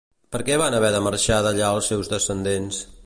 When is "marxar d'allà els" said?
1.09-1.91